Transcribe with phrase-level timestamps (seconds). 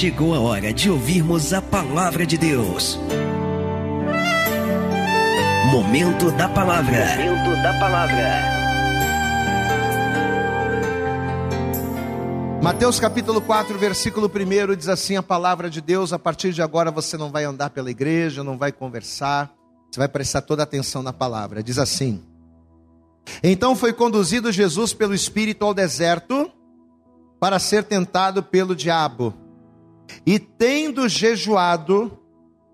[0.00, 2.98] chegou a hora de ouvirmos a palavra de Deus.
[5.70, 7.04] Momento da palavra.
[7.18, 8.40] Momento da palavra.
[12.62, 16.90] Mateus capítulo 4, versículo 1 diz assim: A palavra de Deus, a partir de agora
[16.90, 19.52] você não vai andar pela igreja, não vai conversar,
[19.90, 21.62] você vai prestar toda a atenção na palavra.
[21.62, 22.22] Diz assim:
[23.42, 26.50] Então foi conduzido Jesus pelo Espírito ao deserto
[27.38, 29.49] para ser tentado pelo diabo.
[30.26, 32.18] E tendo jejuado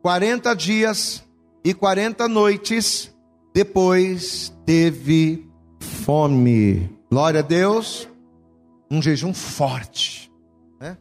[0.02, 1.24] 40 dias
[1.64, 3.14] e 40 noites,
[3.54, 5.48] depois teve
[5.80, 6.90] fome.
[7.10, 8.08] Glória a Deus.
[8.90, 10.30] Um jejum forte,
[10.80, 10.96] né?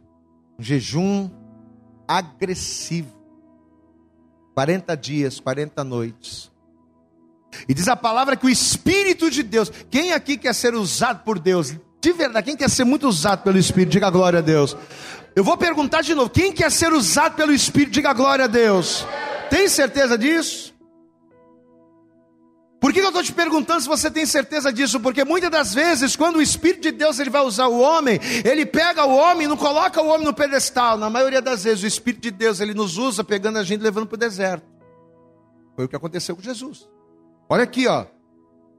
[0.58, 1.30] um jejum
[2.08, 3.14] agressivo.
[4.56, 6.52] 40 dias, 40 noites.
[7.68, 11.40] E diz a palavra que o Espírito de Deus, quem aqui quer ser usado por
[11.40, 11.76] Deus?
[12.02, 14.76] De verdade, quem quer ser muito usado pelo Espírito, diga glória a Deus.
[15.36, 19.06] Eu vou perguntar de novo: quem quer ser usado pelo Espírito, diga glória a Deus.
[19.50, 20.74] Tem certeza disso?
[22.80, 25.00] Por que eu estou te perguntando se você tem certeza disso?
[25.00, 28.66] Porque muitas das vezes, quando o Espírito de Deus ele vai usar o homem, ele
[28.66, 30.98] pega o homem não coloca o homem no pedestal.
[30.98, 33.84] Na maioria das vezes, o Espírito de Deus ele nos usa pegando a gente e
[33.84, 34.66] levando para o deserto.
[35.76, 36.88] Foi o que aconteceu com Jesus.
[37.50, 38.06] Olha aqui, ó.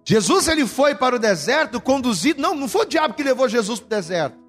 [0.05, 2.41] Jesus ele foi para o deserto conduzido.
[2.41, 4.46] Não, não foi o diabo que levou Jesus para o deserto.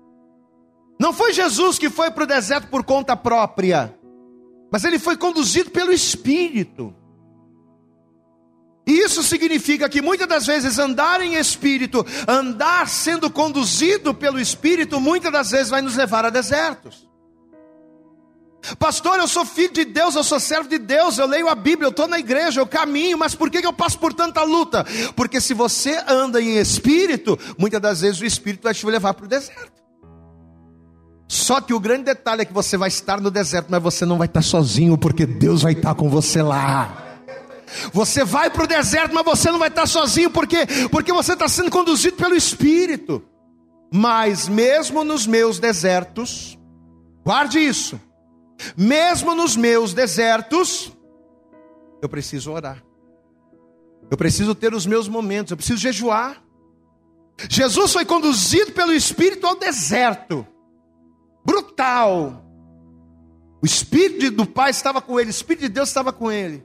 [0.99, 3.93] Não foi Jesus que foi para o deserto por conta própria.
[4.71, 6.93] Mas ele foi conduzido pelo Espírito.
[8.87, 14.97] E isso significa que muitas das vezes andar em espírito, andar sendo conduzido pelo espírito,
[15.01, 17.05] muitas das vezes vai nos levar a desertos.
[18.79, 21.87] Pastor, eu sou filho de Deus, eu sou servo de Deus, eu leio a Bíblia,
[21.87, 24.85] eu estou na igreja, eu caminho, mas por que eu passo por tanta luta?
[25.17, 29.25] Porque se você anda em espírito, muitas das vezes o espírito vai te levar para
[29.25, 29.76] o deserto.
[31.27, 34.17] Só que o grande detalhe é que você vai estar no deserto, mas você não
[34.17, 37.03] vai estar sozinho, porque Deus vai estar com você lá.
[37.91, 41.49] Você vai para o deserto, mas você não vai estar sozinho, porque porque você está
[41.49, 43.21] sendo conduzido pelo Espírito.
[43.93, 46.57] Mas mesmo nos meus desertos,
[47.25, 47.99] guarde isso.
[48.75, 50.91] Mesmo nos meus desertos,
[52.01, 52.81] eu preciso orar.
[54.09, 56.41] Eu preciso ter os meus momentos, eu preciso jejuar.
[57.49, 60.47] Jesus foi conduzido pelo Espírito ao deserto.
[61.47, 62.43] Brutal.
[63.63, 66.61] O Espírito do Pai estava com ele, o Espírito de Deus estava com ele.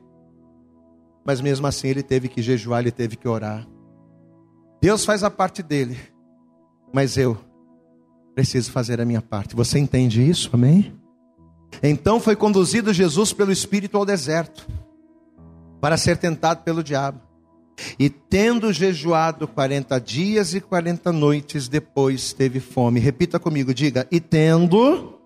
[1.24, 3.64] Mas mesmo assim ele teve que jejuar, ele teve que orar.
[4.80, 5.96] Deus faz a parte dele,
[6.92, 7.38] mas eu
[8.34, 9.54] preciso fazer a minha parte.
[9.54, 10.50] Você entende isso?
[10.52, 10.92] Amém?
[11.80, 14.66] Então foi conduzido Jesus pelo Espírito ao deserto,
[15.80, 17.20] para ser tentado pelo diabo.
[17.98, 23.00] E tendo jejuado 40 dias e 40 noites, depois teve fome.
[23.00, 25.18] Repita comigo, diga: e tendo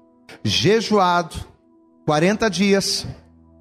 [0.43, 1.37] jejuado
[2.05, 3.07] 40 dias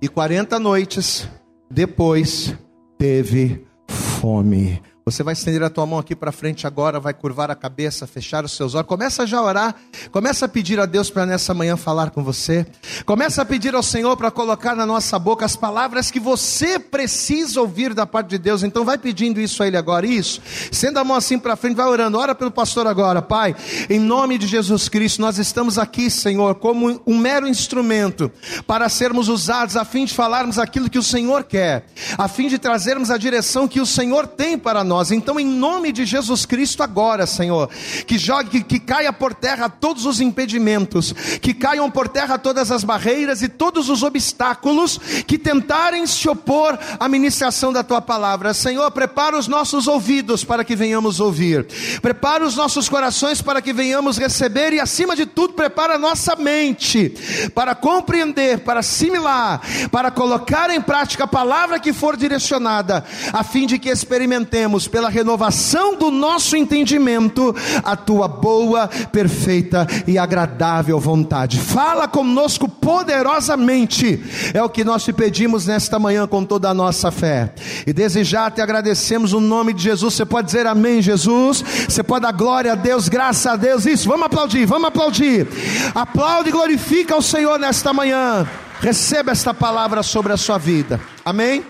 [0.02, 1.28] e 40 noites,
[1.70, 2.56] depois
[2.98, 4.82] teve fome.
[5.08, 8.44] Você vai estender a tua mão aqui para frente agora, vai curvar a cabeça, fechar
[8.44, 8.88] os seus olhos.
[8.88, 9.76] Começa já a orar.
[10.12, 12.66] Começa a pedir a Deus para nessa manhã falar com você.
[13.06, 17.62] Começa a pedir ao Senhor para colocar na nossa boca as palavras que você precisa
[17.62, 18.64] ouvir da parte de Deus.
[18.64, 20.08] Então vai pedindo isso a Ele agora.
[20.08, 20.42] Isso.
[20.72, 22.18] Sendo a mão assim para frente, vai orando.
[22.18, 23.56] Ora pelo pastor agora, Pai.
[23.88, 28.32] Em nome de Jesus Cristo, nós estamos aqui, Senhor, como um mero instrumento
[28.66, 31.86] para sermos usados a fim de falarmos aquilo que o Senhor quer,
[32.18, 35.12] a fim de trazermos a direção que o Senhor tem para nós nós.
[35.12, 37.70] Então, em nome de Jesus Cristo, agora, Senhor,
[38.08, 42.72] que jogue, que, que caia por terra todos os impedimentos, que caiam por terra todas
[42.72, 44.98] as barreiras e todos os obstáculos
[45.28, 48.54] que tentarem se opor à ministração da tua palavra.
[48.54, 51.68] Senhor, prepara os nossos ouvidos para que venhamos ouvir,
[52.02, 56.36] prepara os nossos corações para que venhamos receber e, acima de tudo, prepara a nossa
[56.38, 57.14] mente
[57.54, 63.68] para compreender, para assimilar, para colocar em prática a palavra que for direcionada, a fim
[63.68, 71.60] de que experimentemos pela renovação do nosso entendimento, a tua boa, perfeita e agradável vontade.
[71.60, 74.24] Fala conosco poderosamente,
[74.54, 77.54] é o que nós te pedimos nesta manhã com toda a nossa fé.
[77.86, 80.14] E desejar te agradecemos o nome de Jesus.
[80.14, 81.64] Você pode dizer amém, Jesus?
[81.88, 83.86] Você pode dar glória a Deus, graças a Deus.
[83.86, 85.48] Isso, vamos aplaudir, vamos aplaudir.
[85.94, 88.48] Aplaude e glorifica o Senhor nesta manhã.
[88.80, 91.00] Receba esta palavra sobre a sua vida.
[91.24, 91.66] Amém?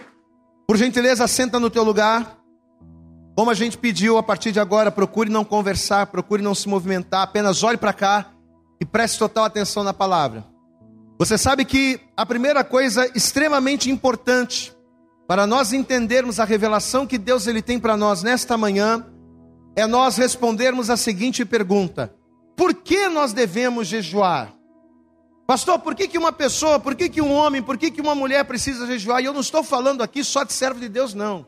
[0.67, 2.44] Por gentileza, senta no teu lugar.
[3.35, 7.21] Como a gente pediu a partir de agora, procure não conversar, procure não se movimentar,
[7.21, 8.31] apenas olhe para cá
[8.79, 10.45] e preste total atenção na palavra.
[11.19, 14.73] Você sabe que a primeira coisa extremamente importante
[15.27, 19.05] para nós entendermos a revelação que Deus ele tem para nós nesta manhã
[19.75, 22.13] é nós respondermos a seguinte pergunta:
[22.55, 24.53] Por que nós devemos jejuar?
[25.45, 28.15] Pastor, por que, que uma pessoa, por que, que um homem, por que, que uma
[28.15, 29.21] mulher precisa jejuar?
[29.21, 31.45] E eu não estou falando aqui só de servo de Deus, não.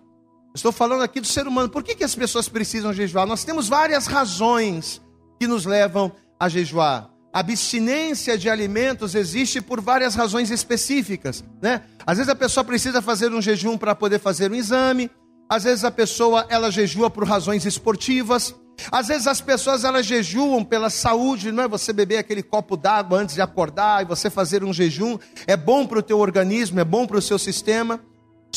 [0.58, 1.70] Estou falando aqui do ser humano.
[1.70, 3.28] Por que, que as pessoas precisam jejuar?
[3.28, 5.00] Nós temos várias razões
[5.40, 7.12] que nos levam a jejuar.
[7.32, 11.84] A abstinência de alimentos existe por várias razões específicas, né?
[12.08, 15.12] Às vezes a pessoa precisa fazer um jejum para poder fazer um exame,
[15.48, 18.56] às vezes a pessoa ela jejua por razões esportivas,
[18.92, 21.68] às vezes as pessoas elas jejuam pela saúde, não é?
[21.68, 25.86] Você beber aquele copo d'água antes de acordar e você fazer um jejum é bom
[25.86, 28.02] para o teu organismo, é bom para o seu sistema.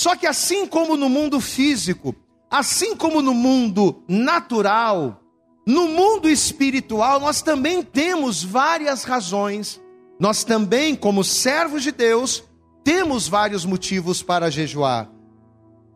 [0.00, 2.14] Só que assim como no mundo físico,
[2.50, 5.20] assim como no mundo natural,
[5.67, 9.79] no mundo espiritual nós também temos várias razões.
[10.19, 12.43] Nós também, como servos de Deus,
[12.82, 15.11] temos vários motivos para jejuar.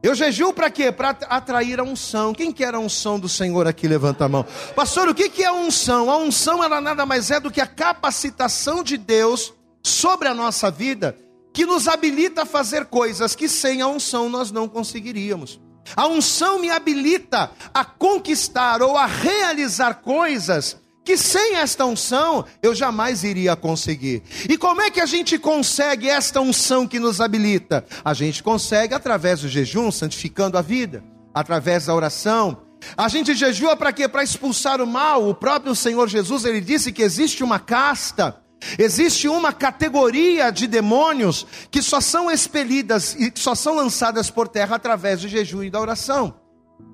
[0.02, 0.92] Eu jejuo para quê?
[0.92, 2.34] Para atrair a unção.
[2.34, 3.88] Quem quer a unção do Senhor aqui?
[3.88, 4.44] Levanta a mão.
[4.76, 6.10] Pastor, o que é a unção?
[6.10, 10.70] A unção ela nada mais é do que a capacitação de Deus sobre a nossa
[10.70, 11.16] vida,
[11.54, 15.60] que nos habilita a fazer coisas que sem a unção nós não conseguiríamos.
[15.94, 22.74] A unção me habilita a conquistar ou a realizar coisas que sem esta unção eu
[22.74, 24.22] jamais iria conseguir.
[24.48, 27.86] E como é que a gente consegue esta unção que nos habilita?
[28.04, 32.62] A gente consegue através do jejum, santificando a vida, através da oração.
[32.96, 34.08] A gente jejua para quê?
[34.08, 35.28] Para expulsar o mal.
[35.28, 38.42] O próprio Senhor Jesus, ele disse que existe uma casta,
[38.78, 44.76] existe uma categoria de demônios que só são expelidas e só são lançadas por terra
[44.76, 46.34] através do jejum e da oração.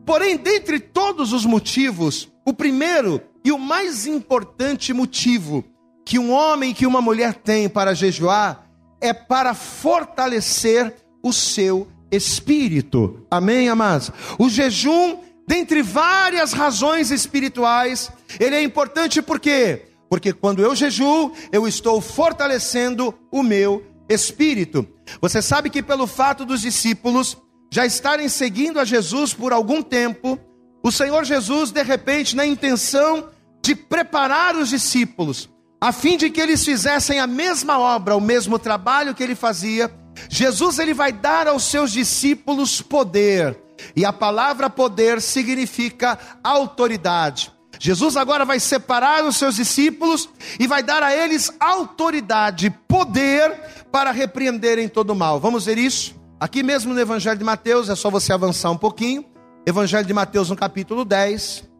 [0.04, 5.64] Porém, dentre todos os motivos, o primeiro e o mais importante motivo
[6.04, 8.66] que um homem que uma mulher tem para jejuar
[9.00, 13.24] é para fortalecer o seu espírito.
[13.30, 14.10] Amém, amados?
[14.38, 19.89] O jejum, dentre várias razões espirituais, ele é importante por quê?
[20.10, 24.84] Porque quando eu jejuo, eu estou fortalecendo o meu espírito.
[25.20, 27.38] Você sabe que pelo fato dos discípulos
[27.70, 30.36] já estarem seguindo a Jesus por algum tempo,
[30.82, 33.28] o Senhor Jesus, de repente, na intenção
[33.62, 35.48] de preparar os discípulos,
[35.80, 39.94] a fim de que eles fizessem a mesma obra, o mesmo trabalho que ele fazia,
[40.28, 43.56] Jesus ele vai dar aos seus discípulos poder.
[43.94, 47.52] E a palavra poder significa autoridade.
[47.82, 50.28] Jesus agora vai separar os seus discípulos
[50.58, 53.58] e vai dar a eles autoridade, poder
[53.90, 55.40] para repreenderem todo o mal.
[55.40, 56.14] Vamos ver isso?
[56.38, 59.24] Aqui mesmo no Evangelho de Mateus, é só você avançar um pouquinho.
[59.64, 61.70] Evangelho de Mateus, no capítulo 10.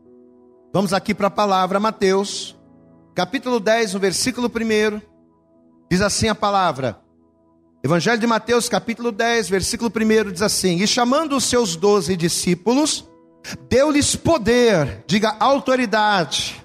[0.73, 2.56] Vamos aqui para a palavra, Mateus,
[3.14, 5.03] capítulo 10, no versículo 1.
[5.91, 6.99] Diz assim a palavra.
[7.85, 13.10] Evangelho de Mateus, capítulo 10, versículo 1 diz assim: E chamando os seus doze discípulos,
[13.69, 16.65] deu-lhes poder, diga autoridade,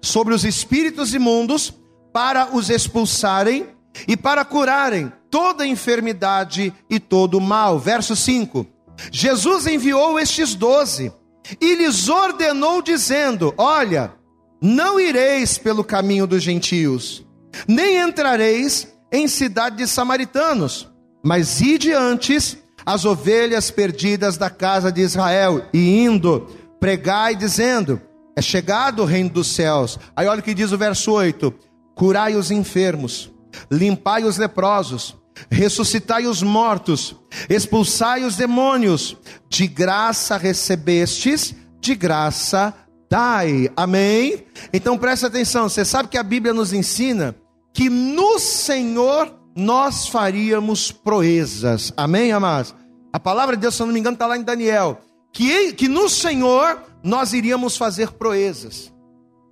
[0.00, 1.72] sobre os espíritos imundos,
[2.12, 3.68] para os expulsarem
[4.06, 7.78] e para curarem toda enfermidade e todo mal.
[7.78, 8.66] Verso 5:
[9.10, 11.12] Jesus enviou estes doze
[11.60, 14.12] e lhes ordenou, dizendo: Olha,
[14.60, 17.26] não ireis pelo caminho dos gentios,
[17.66, 20.88] nem entrareis em cidade de samaritanos,
[21.22, 26.48] mas ide antes as ovelhas perdidas da casa de Israel, e indo,
[26.80, 28.00] pregai, dizendo:
[28.36, 29.98] É chegado o reino dos céus.
[30.16, 31.52] Aí olha o que diz o verso 8:
[31.94, 33.30] Curai os enfermos,
[33.70, 35.16] limpai os leprosos
[35.50, 37.16] ressuscitai os mortos,
[37.48, 39.16] expulsai os demônios,
[39.48, 42.74] de graça recebestes, de graça
[43.10, 43.70] dai.
[43.76, 44.46] Amém?
[44.72, 47.34] Então presta atenção, você sabe que a Bíblia nos ensina
[47.72, 51.92] que no Senhor nós faríamos proezas.
[51.96, 52.74] Amém, amados?
[53.12, 55.00] A palavra de Deus, se eu não me engano, está lá em Daniel.
[55.32, 58.92] Que, que no Senhor nós iríamos fazer proezas.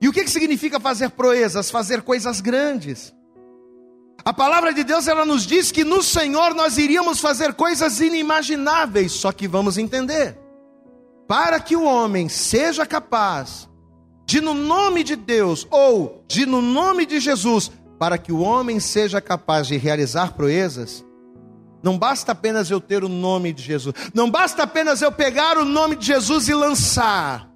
[0.01, 1.71] E o que, que significa fazer proezas?
[1.71, 3.15] Fazer coisas grandes.
[4.25, 9.13] A palavra de Deus ela nos diz que no Senhor nós iríamos fazer coisas inimagináveis,
[9.13, 10.39] só que vamos entender.
[11.27, 13.69] Para que o homem seja capaz
[14.27, 18.81] de no nome de Deus ou de no nome de Jesus, para que o homem
[18.81, 21.05] seja capaz de realizar proezas,
[21.83, 25.67] não basta apenas eu ter o nome de Jesus, não basta apenas eu pegar o
[25.67, 27.47] nome de Jesus e lançar,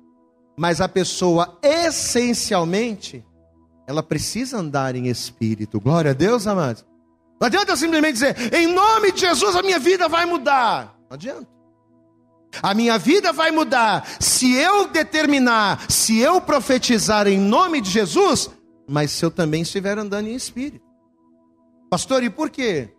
[0.54, 3.24] mas a pessoa essencialmente
[3.86, 5.80] ela precisa andar em espírito.
[5.80, 6.84] Glória a Deus, amados.
[7.40, 10.94] Não adianta simplesmente dizer, em nome de Jesus a minha vida vai mudar.
[11.08, 11.48] Não adianta.
[12.62, 18.50] A minha vida vai mudar se eu determinar, se eu profetizar em nome de Jesus,
[18.88, 20.84] mas se eu também estiver andando em espírito.
[21.90, 22.90] Pastor, e por quê?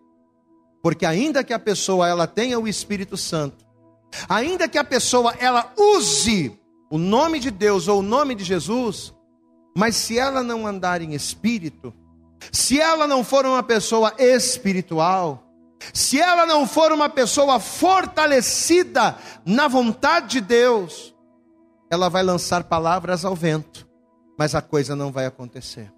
[0.82, 3.66] Porque ainda que a pessoa ela tenha o Espírito Santo,
[4.30, 6.58] ainda que a pessoa ela use
[6.90, 9.14] o nome de Deus ou o nome de Jesus,
[9.78, 11.94] mas se ela não andar em espírito,
[12.52, 15.44] se ela não for uma pessoa espiritual,
[15.94, 21.14] se ela não for uma pessoa fortalecida na vontade de Deus,
[21.90, 23.88] ela vai lançar palavras ao vento,
[24.38, 25.92] mas a coisa não vai acontecer.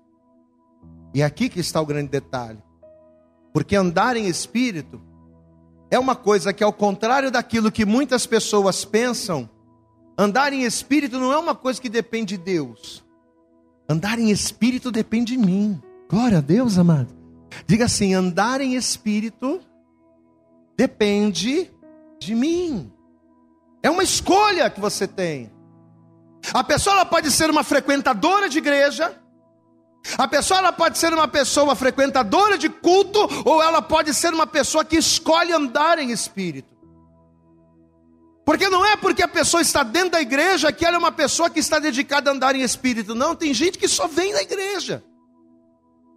[1.14, 2.62] E é aqui que está o grande detalhe.
[3.54, 5.02] Porque andar em espírito
[5.90, 9.50] é uma coisa que, ao contrário daquilo que muitas pessoas pensam,
[10.18, 13.04] andar em espírito não é uma coisa que depende de Deus.
[13.90, 15.82] Andar em espírito depende de mim.
[16.10, 17.16] Glória a Deus, amado.
[17.66, 19.62] Diga assim: andar em espírito
[20.76, 21.72] depende
[22.20, 22.92] de mim.
[23.82, 25.50] É uma escolha que você tem.
[26.54, 29.16] A pessoa pode ser uma frequentadora de igreja,
[30.18, 34.48] a pessoa ela pode ser uma pessoa frequentadora de culto, ou ela pode ser uma
[34.48, 36.78] pessoa que escolhe andar em espírito.
[38.46, 41.50] Porque não é porque a pessoa está dentro da igreja que ela é uma pessoa
[41.50, 43.14] que está dedicada a andar em espírito.
[43.14, 45.04] Não, tem gente que só vem na igreja.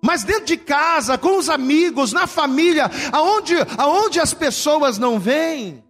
[0.03, 5.85] Mas dentro de casa, com os amigos, na família, aonde, aonde as pessoas não vêm,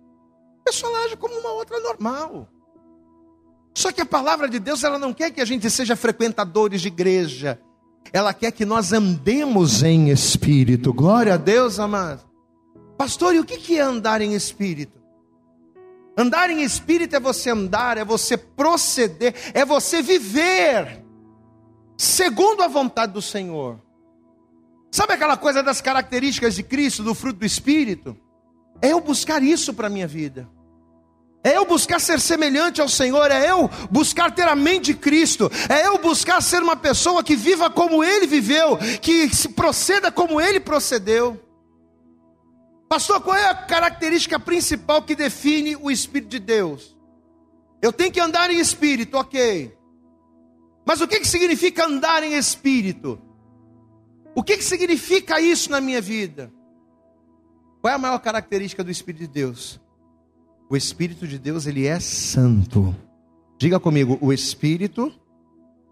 [0.62, 2.48] a pessoa age como uma outra normal.
[3.74, 6.88] Só que a palavra de Deus, ela não quer que a gente seja frequentadores de
[6.88, 7.60] igreja.
[8.12, 10.92] Ela quer que nós andemos em espírito.
[10.92, 12.24] Glória a Deus, amado.
[12.98, 15.00] Pastor, e o que é andar em espírito?
[16.16, 21.02] Andar em espírito é você andar, é você proceder, é você viver
[21.96, 23.80] segundo a vontade do Senhor.
[24.90, 28.16] Sabe aquela coisa das características de Cristo, do fruto do espírito?
[28.82, 30.48] É eu buscar isso para a minha vida.
[31.42, 35.50] É eu buscar ser semelhante ao Senhor, é eu buscar ter a mente de Cristo,
[35.68, 40.60] é eu buscar ser uma pessoa que viva como Ele viveu, que proceda como Ele
[40.60, 41.40] procedeu.
[42.88, 46.96] Pastor, qual é a característica principal que define o Espírito de Deus?
[47.80, 49.74] Eu tenho que andar em espírito, ok.
[50.84, 53.18] Mas o que, que significa andar em espírito?
[54.34, 56.52] O que, que significa isso na minha vida?
[57.80, 59.80] Qual é a maior característica do Espírito de Deus?
[60.70, 62.94] O Espírito de Deus, ele é santo.
[63.58, 65.12] Diga comigo, o Espírito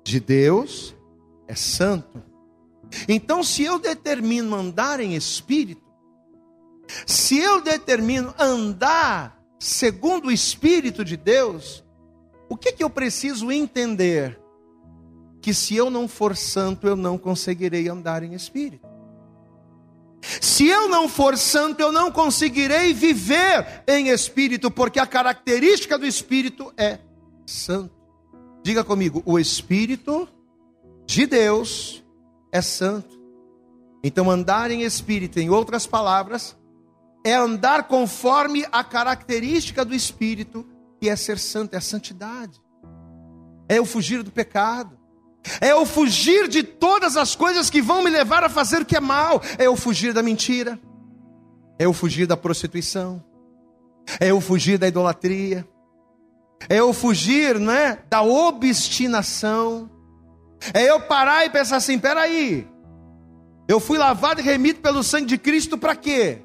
[0.04, 0.94] de Deus
[1.48, 2.22] é santo.
[3.08, 5.82] Então, se eu determino andar em espírito,
[7.04, 11.84] se eu determino andar segundo o Espírito de Deus,
[12.48, 14.38] o que, que eu preciso entender?
[15.42, 18.87] Que se eu não for santo, eu não conseguirei andar em Espírito.
[20.20, 26.06] Se eu não for santo, eu não conseguirei viver em Espírito, porque a característica do
[26.06, 26.98] Espírito é
[27.46, 27.94] santo.
[28.62, 30.28] Diga comigo, o Espírito
[31.06, 32.04] de Deus
[32.52, 33.18] é santo.
[34.02, 36.56] Então, andar em Espírito, em outras palavras,
[37.24, 40.66] é andar conforme a característica do Espírito,
[41.00, 42.60] que é ser santo, é a santidade,
[43.68, 44.98] é eu fugir do pecado,
[45.60, 48.96] é eu fugir de todas as coisas que vão me levar a fazer o que
[48.96, 50.78] é mal, é eu fugir da mentira,
[51.78, 53.24] é eu fugir da prostituição,
[54.20, 55.66] é eu fugir da idolatria,
[56.68, 59.90] é eu fugir né, da obstinação,
[60.74, 62.66] é eu parar e pensar assim: peraí,
[63.68, 66.42] eu fui lavado e remido pelo sangue de Cristo para quê?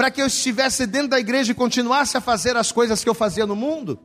[0.00, 3.12] para que eu estivesse dentro da igreja e continuasse a fazer as coisas que eu
[3.12, 4.00] fazia no mundo?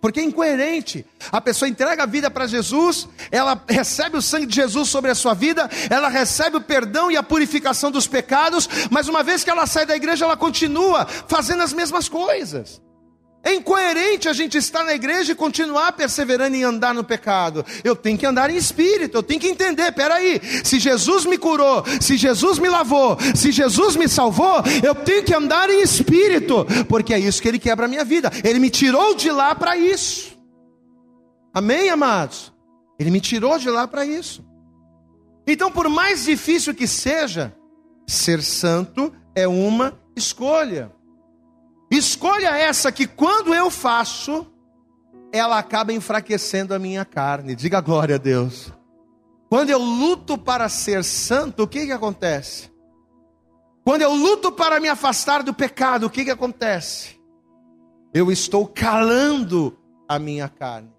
[0.00, 1.04] Porque é incoerente.
[1.32, 5.14] A pessoa entrega a vida para Jesus, ela recebe o sangue de Jesus sobre a
[5.14, 9.50] sua vida, ela recebe o perdão e a purificação dos pecados, mas uma vez que
[9.50, 12.80] ela sai da igreja, ela continua fazendo as mesmas coisas.
[13.42, 17.64] É incoerente a gente estar na igreja e continuar perseverando em andar no pecado.
[17.84, 21.84] Eu tenho que andar em espírito, eu tenho que entender, peraí, se Jesus me curou,
[22.00, 27.14] se Jesus me lavou, se Jesus me salvou, eu tenho que andar em espírito, porque
[27.14, 28.30] é isso que Ele quebra a minha vida.
[28.44, 30.36] Ele me tirou de lá para isso.
[31.54, 32.52] Amém, amados?
[32.98, 34.44] Ele me tirou de lá para isso.
[35.46, 37.54] Então, por mais difícil que seja,
[38.06, 40.92] ser santo é uma escolha.
[41.90, 44.46] Escolha essa que quando eu faço,
[45.32, 47.54] ela acaba enfraquecendo a minha carne.
[47.54, 48.72] Diga glória a Deus.
[49.48, 52.70] Quando eu luto para ser santo, o que, que acontece?
[53.82, 57.18] Quando eu luto para me afastar do pecado, o que, que acontece?
[58.12, 60.92] Eu estou calando a minha carne.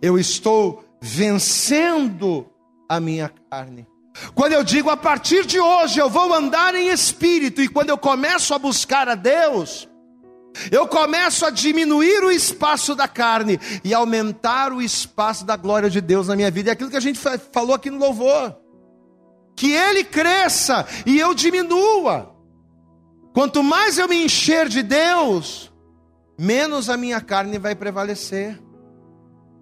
[0.00, 2.46] Eu estou vencendo
[2.88, 3.86] a minha carne.
[4.34, 7.98] Quando eu digo a partir de hoje eu vou andar em espírito, e quando eu
[7.98, 9.87] começo a buscar a Deus,
[10.70, 16.00] eu começo a diminuir o espaço da carne e aumentar o espaço da glória de
[16.00, 16.70] Deus na minha vida.
[16.70, 17.18] É aquilo que a gente
[17.52, 18.56] falou aqui no louvor.
[19.56, 22.34] Que ele cresça e eu diminua.
[23.32, 25.72] Quanto mais eu me encher de Deus,
[26.38, 28.60] menos a minha carne vai prevalecer.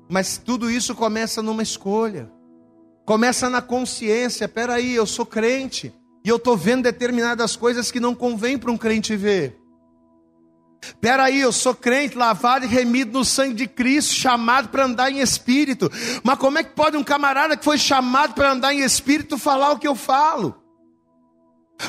[0.08, 2.30] Mas tudo isso começa numa escolha.
[3.04, 5.92] Começa na consciência, peraí, eu sou crente
[6.24, 9.56] e eu estou vendo determinadas coisas que não convém para um crente ver.
[11.00, 15.20] Peraí, eu sou crente, lavado e remido no sangue de Cristo, chamado para andar em
[15.20, 15.90] espírito.
[16.22, 19.72] Mas como é que pode um camarada que foi chamado para andar em espírito falar
[19.72, 20.62] o que eu falo?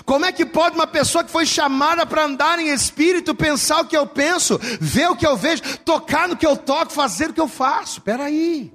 [0.05, 3.85] Como é que pode uma pessoa que foi chamada para andar em espírito pensar o
[3.85, 7.33] que eu penso, ver o que eu vejo, tocar no que eu toco, fazer o
[7.33, 8.01] que eu faço?
[8.01, 8.73] Peraí.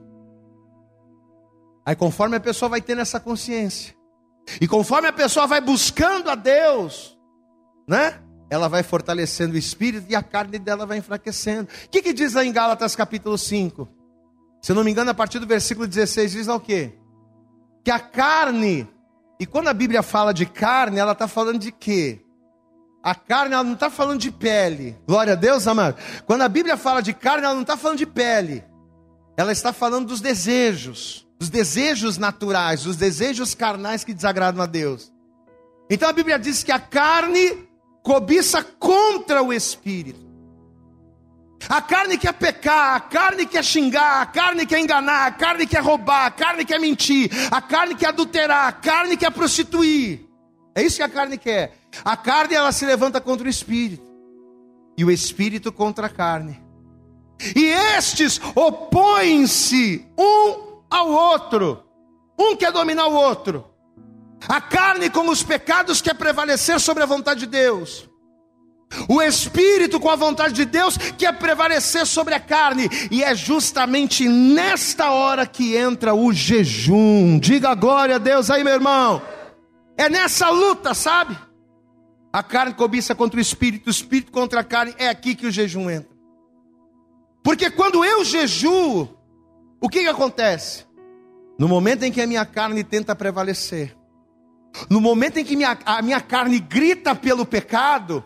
[1.85, 3.95] Aí conforme a pessoa vai tendo essa consciência,
[4.61, 7.19] e conforme a pessoa vai buscando a Deus,
[7.87, 8.21] né?
[8.53, 11.71] Ela vai fortalecendo o espírito e a carne dela vai enfraquecendo.
[11.87, 13.89] O que, que diz lá em Gálatas capítulo 5?
[14.61, 16.93] Se eu não me engano, a partir do versículo 16 diz lá o quê?
[17.83, 18.87] Que a carne,
[19.41, 22.21] e quando a Bíblia fala de carne, ela está falando de quê?
[23.03, 24.99] A carne, ela não está falando de pele.
[25.09, 25.97] Glória a Deus, amado.
[26.27, 28.63] Quando a Bíblia fala de carne, ela não está falando de pele.
[29.35, 35.11] Ela está falando dos desejos, dos desejos naturais, dos desejos carnais que desagradam a Deus.
[35.89, 37.72] Então a Bíblia diz que a carne
[38.03, 40.33] cobiça contra o espírito.
[41.69, 45.81] A carne quer pecar, a carne quer xingar, a carne quer enganar, a carne quer
[45.81, 50.27] roubar, a carne quer mentir, a carne quer adulterar, a carne quer prostituir.
[50.75, 51.77] É isso que a carne quer.
[52.05, 54.03] A carne ela se levanta contra o espírito
[54.97, 56.61] e o espírito contra a carne.
[57.55, 61.85] E estes opõem-se um ao outro.
[62.39, 63.72] Um quer dominar o outro.
[64.49, 68.09] A carne, com os pecados, quer prevalecer sobre a vontade de Deus.
[69.09, 72.89] O espírito, com a vontade de Deus, quer prevalecer sobre a carne.
[73.11, 77.39] E é justamente nesta hora que entra o jejum.
[77.39, 79.23] Diga glória a Deus aí, meu irmão.
[79.97, 81.37] É nessa luta, sabe?
[82.33, 84.95] A carne cobiça contra o espírito, o espírito contra a carne.
[84.99, 86.11] É aqui que o jejum entra.
[87.43, 89.09] Porque quando eu jejuo,
[89.81, 90.87] o que, que acontece?
[91.59, 93.97] No momento em que a minha carne tenta prevalecer,
[94.89, 98.25] no momento em que minha, a minha carne grita pelo pecado,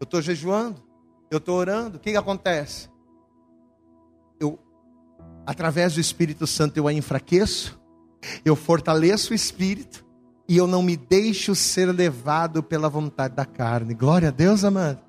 [0.00, 0.82] eu estou jejuando,
[1.30, 2.88] eu estou orando, o que, que acontece?
[4.40, 4.58] Eu,
[5.46, 7.80] através do Espírito Santo, eu a enfraqueço,
[8.44, 10.04] eu fortaleço o Espírito
[10.48, 13.94] e eu não me deixo ser levado pela vontade da carne.
[13.94, 15.00] Glória a Deus, amado.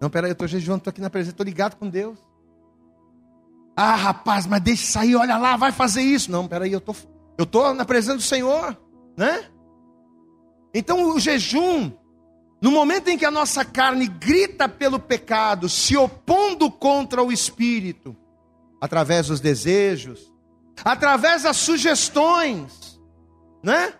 [0.00, 2.18] Não, peraí, eu estou jejuando, estou aqui na presença, estou ligado com Deus.
[3.76, 6.30] Ah, rapaz, mas deixa sair, olha lá, vai fazer isso.
[6.30, 6.94] Não, peraí, eu tô,
[7.36, 8.76] eu tô na presença do Senhor,
[9.16, 9.44] né?
[10.78, 11.90] Então o jejum,
[12.62, 18.16] no momento em que a nossa carne grita pelo pecado, se opondo contra o espírito,
[18.80, 20.32] através dos desejos,
[20.84, 22.96] através das sugestões,
[23.60, 23.92] né?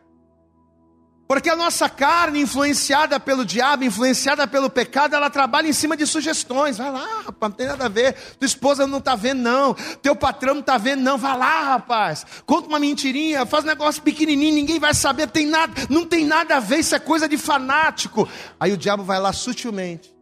[1.29, 6.07] Porque a nossa carne, influenciada pelo diabo, influenciada pelo pecado, ela trabalha em cima de
[6.07, 6.79] sugestões.
[6.79, 8.15] Vai lá, rapaz, não tem nada a ver.
[8.39, 9.75] Tua esposa não está vendo, não.
[10.01, 11.19] Teu patrão não está vendo, não.
[11.19, 12.25] Vai lá, rapaz.
[12.47, 15.27] Conta uma mentirinha, faz um negócio pequenininho, ninguém vai saber.
[15.29, 18.27] Tem nada, não tem nada a ver, isso é coisa de fanático.
[18.59, 20.17] Aí o diabo vai lá sutilmente.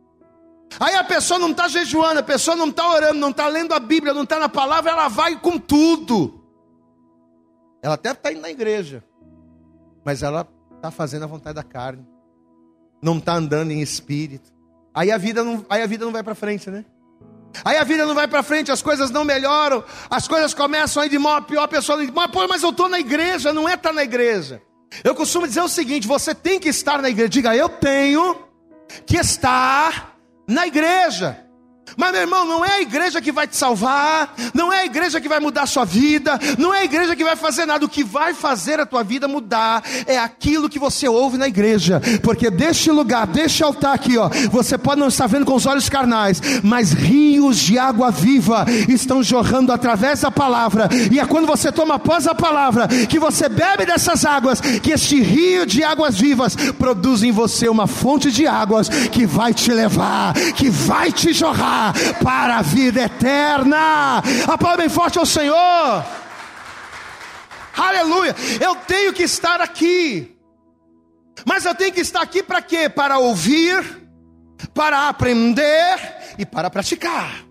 [0.80, 3.78] Aí a pessoa não está jejuando, a pessoa não está orando, não está lendo a
[3.78, 6.44] Bíblia, não está na palavra, ela vai com tudo.
[7.80, 9.04] Ela até está indo na igreja,
[10.04, 12.06] mas ela está fazendo a vontade da carne,
[13.02, 14.52] não está andando em espírito.
[14.94, 16.84] Aí a vida não, aí a vida não vai para frente, né?
[17.64, 21.06] Aí a vida não vai para frente, as coisas não melhoram, as coisas começam a
[21.06, 23.52] ir de mal a pior, a pessoa diz, mas, pô, mas eu estou na igreja,
[23.52, 24.62] não é estar tá na igreja.
[25.02, 27.28] Eu costumo dizer o seguinte: você tem que estar na igreja.
[27.28, 28.36] Diga, eu tenho
[29.04, 31.45] que estar na igreja.
[31.96, 35.20] Mas, meu irmão, não é a igreja que vai te salvar, não é a igreja
[35.20, 37.85] que vai mudar a sua vida, não é a igreja que vai fazer nada.
[37.85, 42.01] O que vai fazer a tua vida mudar é aquilo que você ouve na igreja.
[42.22, 45.88] Porque deste lugar, deste altar aqui, ó, você pode não estar vendo com os olhos
[45.88, 50.88] carnais, mas rios de água viva estão jorrando através da palavra.
[51.11, 55.20] E é quando você toma após a palavra, que você bebe dessas águas, que este
[55.20, 60.35] rio de águas vivas produz em você uma fonte de águas que vai te levar,
[60.35, 61.75] que vai te jorrar
[62.22, 64.22] para a vida eterna.
[64.46, 66.04] Aplauda bem forte ao Senhor.
[67.76, 68.34] Aleluia.
[68.60, 70.36] Eu tenho que estar aqui.
[71.44, 72.88] Mas eu tenho que estar aqui para quê?
[72.88, 74.08] Para ouvir,
[74.74, 77.44] para aprender e para praticar.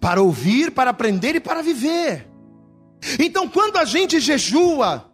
[0.00, 2.28] Para ouvir, para aprender e para viver.
[3.18, 5.10] Então, quando a gente jejua,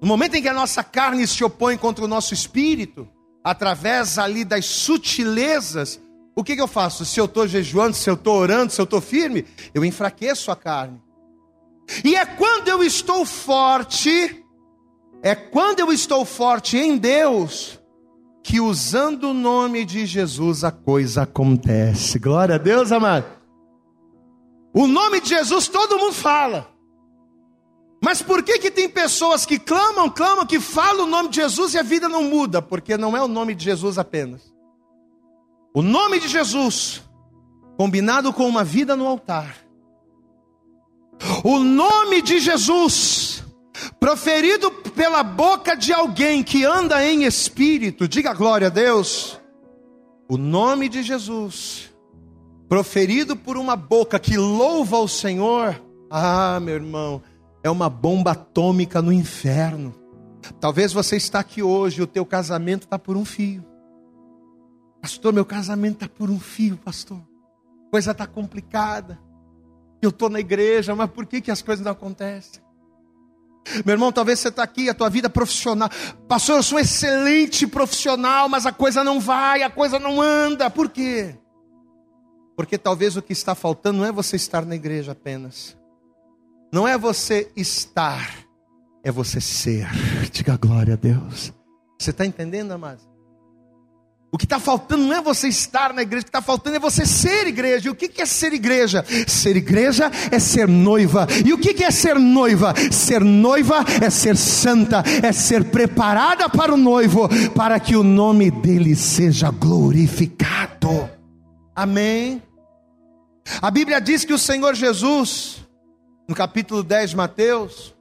[0.00, 3.08] no momento em que a nossa carne se opõe contra o nosso espírito,
[3.42, 6.00] através ali das sutilezas
[6.38, 7.04] o que, que eu faço?
[7.04, 10.56] Se eu estou jejuando, se eu estou orando, se eu estou firme, eu enfraqueço a
[10.56, 11.02] carne.
[12.04, 14.44] E é quando eu estou forte,
[15.20, 17.80] é quando eu estou forte em Deus,
[18.40, 22.20] que usando o nome de Jesus a coisa acontece.
[22.20, 23.26] Glória a Deus, amado.
[24.72, 26.70] O nome de Jesus todo mundo fala.
[28.00, 31.74] Mas por que que tem pessoas que clamam, clamam, que falam o nome de Jesus
[31.74, 32.62] e a vida não muda?
[32.62, 34.56] Porque não é o nome de Jesus apenas.
[35.78, 37.04] O nome de Jesus,
[37.76, 39.58] combinado com uma vida no altar.
[41.44, 43.44] O nome de Jesus,
[44.00, 49.40] proferido pela boca de alguém que anda em espírito, diga glória a Deus.
[50.28, 51.94] O nome de Jesus,
[52.68, 57.22] proferido por uma boca que louva o Senhor, ah, meu irmão,
[57.62, 59.94] é uma bomba atômica no inferno.
[60.58, 63.77] Talvez você está aqui hoje o teu casamento está por um fio.
[65.00, 67.20] Pastor, meu casamento está por um fio, pastor.
[67.90, 69.18] Coisa está complicada.
[70.02, 72.62] Eu estou na igreja, mas por que, que as coisas não acontecem?
[73.84, 75.88] Meu irmão, talvez você está aqui, a tua vida profissional.
[76.26, 80.70] Pastor, eu sou um excelente profissional, mas a coisa não vai, a coisa não anda.
[80.70, 81.36] Por quê?
[82.56, 85.76] Porque talvez o que está faltando não é você estar na igreja apenas.
[86.72, 88.46] Não é você estar,
[89.02, 89.86] é você ser.
[90.32, 91.52] Diga glória a Deus.
[91.98, 93.07] Você está entendendo, amado?
[94.30, 96.78] O que está faltando não é você estar na igreja, o que está faltando é
[96.78, 97.88] você ser igreja.
[97.88, 99.04] E o que é ser igreja?
[99.26, 101.26] Ser igreja é ser noiva.
[101.46, 102.74] E o que é ser noiva?
[102.92, 108.50] Ser noiva é ser santa, é ser preparada para o noivo, para que o nome
[108.50, 111.08] dele seja glorificado.
[111.74, 112.42] Amém.
[113.62, 115.66] A Bíblia diz que o Senhor Jesus,
[116.28, 117.94] no capítulo 10 de Mateus,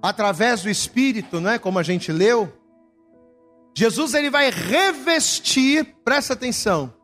[0.00, 1.58] através do Espírito, não é?
[1.58, 2.52] Como a gente leu,
[3.74, 6.94] Jesus ele vai revestir, presta atenção.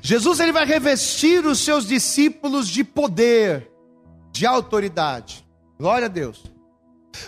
[0.00, 3.70] Jesus ele vai revestir os seus discípulos de poder,
[4.32, 5.46] de autoridade.
[5.78, 6.44] Glória a Deus.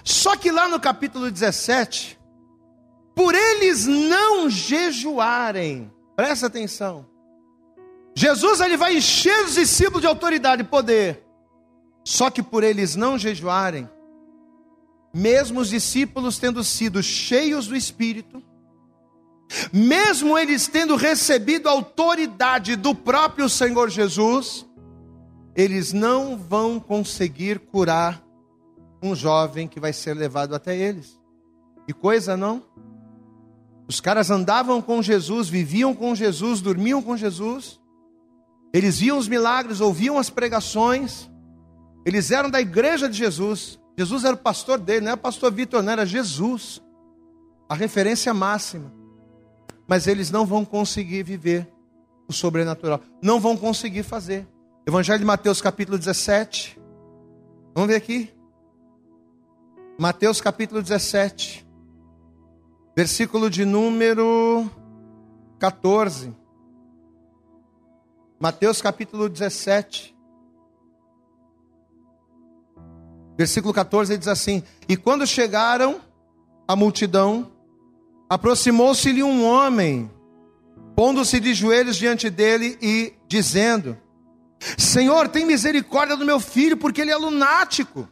[0.03, 2.19] Só que lá no capítulo 17,
[3.15, 7.07] por eles não jejuarem, presta atenção.
[8.15, 11.25] Jesus ele vai encher os discípulos de autoridade e poder.
[12.05, 13.89] Só que por eles não jejuarem,
[15.15, 18.43] mesmo os discípulos tendo sido cheios do Espírito,
[19.73, 24.67] mesmo eles tendo recebido autoridade do próprio Senhor Jesus,
[25.55, 28.23] eles não vão conseguir curar
[29.03, 31.19] um jovem que vai ser levado até eles.
[31.87, 32.63] Que coisa não?
[33.89, 37.81] Os caras andavam com Jesus, viviam com Jesus, dormiam com Jesus,
[38.73, 41.29] eles viam os milagres, ouviam as pregações,
[42.05, 43.81] eles eram da igreja de Jesus.
[43.97, 46.83] Jesus era o pastor dele, não era o pastor Vitor, não era Jesus,
[47.67, 48.98] a referência máxima
[49.89, 51.67] mas eles não vão conseguir viver
[52.29, 53.01] o sobrenatural.
[53.23, 54.47] Não vão conseguir fazer.
[54.87, 56.79] Evangelho de Mateus, capítulo 17.
[57.75, 58.31] Vamos ver aqui.
[59.99, 61.67] Mateus, capítulo 17.
[62.95, 64.71] Versículo de número
[65.59, 66.37] 14.
[68.39, 70.15] Mateus, capítulo 17.
[73.39, 76.01] Versículo 14 ele diz assim: E quando chegaram
[76.67, 77.51] a multidão,
[78.29, 80.11] Aproximou-se-lhe um homem,
[80.95, 83.97] pondo-se de joelhos diante dele e dizendo:
[84.77, 88.09] Senhor, tem misericórdia do meu filho, porque ele é lunático.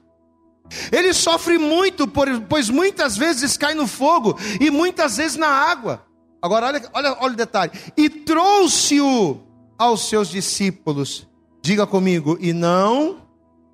[0.91, 2.09] Ele sofre muito,
[2.49, 6.05] pois muitas vezes cai no fogo e muitas vezes na água.
[6.43, 7.73] Agora, olha, olha, olha o detalhe.
[7.97, 9.41] E trouxe-o
[9.79, 11.27] aos seus discípulos.
[11.63, 13.23] Diga comigo, e não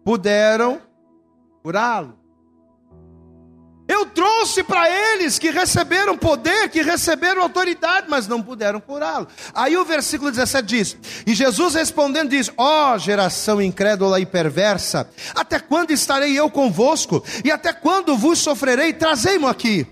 [0.04, 0.80] puderam
[1.62, 2.21] curá-lo.
[4.02, 9.28] Eu trouxe para eles que receberam poder, que receberam autoridade, mas não puderam curá-lo.
[9.54, 15.08] Aí o versículo 17 diz: E Jesus respondendo diz: Ó oh, geração incrédula e perversa,
[15.36, 17.22] até quando estarei eu convosco?
[17.44, 18.92] E até quando vos sofrerei?
[18.92, 19.86] Trazei-mo aqui.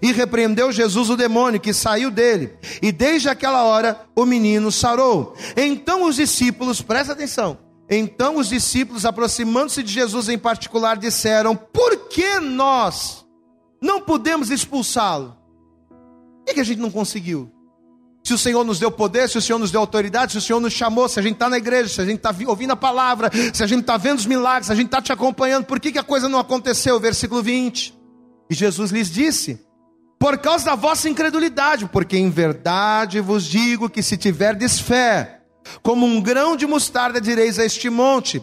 [0.00, 2.56] E repreendeu Jesus o demônio que saiu dele.
[2.80, 5.36] E desde aquela hora o menino sarou.
[5.54, 7.58] Então os discípulos, presta atenção.
[7.90, 13.21] Então os discípulos, aproximando-se de Jesus em particular, disseram: Por que nós?
[13.82, 15.36] Não podemos expulsá-lo.
[16.46, 17.50] Por que a gente não conseguiu?
[18.24, 20.60] Se o Senhor nos deu poder, se o Senhor nos deu autoridade, se o Senhor
[20.60, 23.28] nos chamou, se a gente está na igreja, se a gente está ouvindo a palavra,
[23.52, 25.90] se a gente está vendo os milagres, se a gente está te acompanhando, por que,
[25.90, 27.00] que a coisa não aconteceu?
[27.00, 27.98] Versículo 20.
[28.48, 29.60] E Jesus lhes disse:
[30.20, 35.40] Por causa da vossa incredulidade, porque em verdade vos digo que se tiverdes fé,
[35.82, 38.40] como um grão de mostarda direis a este monte,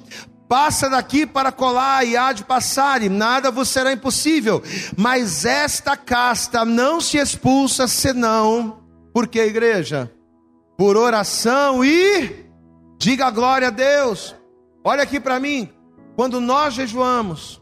[0.50, 4.64] Passa daqui para colar e há de passar, e nada vos será impossível.
[4.98, 8.80] Mas esta casta não se expulsa senão,
[9.14, 10.12] porque igreja?
[10.76, 12.48] Por oração e
[12.98, 14.36] diga glória a Deus.
[14.84, 15.70] Olha aqui para mim,
[16.16, 17.62] quando nós jejuamos,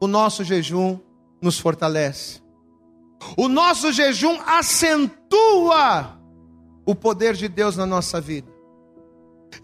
[0.00, 1.00] o nosso jejum
[1.42, 2.40] nos fortalece.
[3.36, 6.16] O nosso jejum acentua
[6.86, 8.48] o poder de Deus na nossa vida.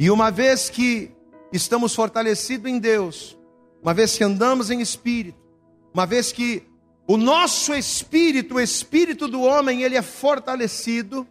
[0.01, 1.14] E uma vez que
[1.57, 3.37] estamos fortalecidos em Deus,
[3.83, 5.39] uma vez que andamos em espírito,
[5.93, 6.63] uma vez que
[7.07, 11.27] o nosso espírito, o espírito do homem, ele é fortalecido,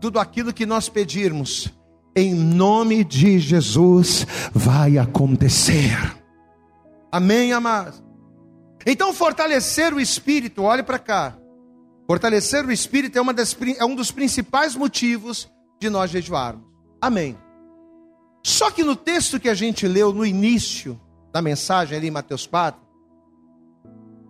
[0.00, 1.72] tudo aquilo que nós pedirmos,
[2.14, 5.96] em nome de Jesus, vai acontecer.
[7.10, 8.02] Amém, amados?
[8.84, 11.36] Então, fortalecer o espírito, olhe para cá.
[12.06, 16.64] Fortalecer o espírito é, das, é um dos principais motivos de nós jejuarmos.
[17.00, 17.36] Amém.
[18.46, 21.00] Só que no texto que a gente leu no início
[21.32, 22.80] da mensagem ali em Mateus 4,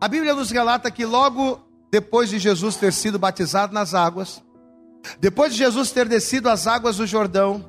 [0.01, 4.43] a Bíblia nos relata que logo depois de Jesus ter sido batizado nas águas,
[5.21, 7.63] depois de Jesus ter descido as águas do Jordão,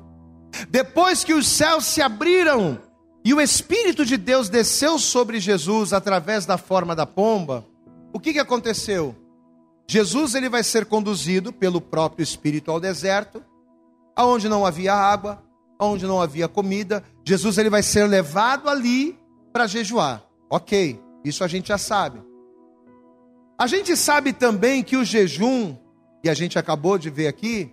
[0.70, 2.78] depois que os céus se abriram
[3.22, 7.62] e o Espírito de Deus desceu sobre Jesus através da forma da pomba,
[8.10, 9.14] o que, que aconteceu?
[9.86, 13.44] Jesus ele vai ser conduzido pelo próprio Espírito ao deserto,
[14.16, 15.46] aonde não havia água,
[15.78, 17.04] aonde não havia comida.
[17.24, 19.18] Jesus ele vai ser levado ali
[19.52, 20.24] para jejuar.
[20.50, 22.20] Ok, isso a gente já sabe.
[23.58, 25.76] A gente sabe também que o jejum,
[26.24, 27.72] e a gente acabou de ver aqui,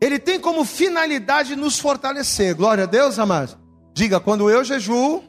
[0.00, 2.54] ele tem como finalidade nos fortalecer.
[2.54, 3.56] Glória a Deus, amados.
[3.94, 5.22] Diga, quando eu jejuo,